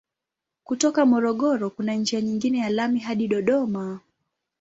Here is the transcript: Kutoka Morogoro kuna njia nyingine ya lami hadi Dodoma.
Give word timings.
Kutoka 0.63 1.05
Morogoro 1.05 1.69
kuna 1.69 1.93
njia 1.93 2.21
nyingine 2.21 2.57
ya 2.57 2.69
lami 2.69 2.99
hadi 2.99 3.27
Dodoma. 3.27 3.99